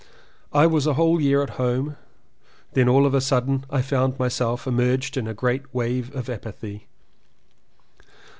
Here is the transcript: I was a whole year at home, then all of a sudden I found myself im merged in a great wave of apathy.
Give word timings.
I 0.51 0.65
was 0.65 0.87
a 0.87 0.95
whole 0.95 1.21
year 1.21 1.43
at 1.43 1.51
home, 1.61 1.95
then 2.73 2.89
all 2.89 3.05
of 3.05 3.13
a 3.13 3.21
sudden 3.21 3.67
I 3.69 3.83
found 3.83 4.17
myself 4.17 4.65
im 4.65 4.77
merged 4.77 5.15
in 5.15 5.27
a 5.27 5.35
great 5.35 5.71
wave 5.75 6.15
of 6.15 6.27
apathy. 6.27 6.87